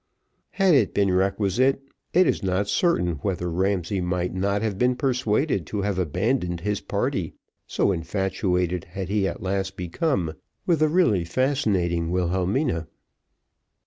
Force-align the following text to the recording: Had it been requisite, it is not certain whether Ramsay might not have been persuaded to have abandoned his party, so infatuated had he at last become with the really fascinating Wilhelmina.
Had 0.49 0.73
it 0.73 0.95
been 0.95 1.13
requisite, 1.13 1.79
it 2.11 2.25
is 2.25 2.41
not 2.41 2.67
certain 2.67 3.17
whether 3.17 3.51
Ramsay 3.51 4.01
might 4.01 4.33
not 4.33 4.63
have 4.63 4.79
been 4.79 4.95
persuaded 4.95 5.67
to 5.67 5.83
have 5.83 5.99
abandoned 5.99 6.61
his 6.61 6.81
party, 6.81 7.35
so 7.67 7.91
infatuated 7.91 8.85
had 8.85 9.09
he 9.09 9.27
at 9.27 9.43
last 9.43 9.77
become 9.77 10.33
with 10.65 10.79
the 10.79 10.87
really 10.89 11.23
fascinating 11.23 12.09
Wilhelmina. 12.09 12.87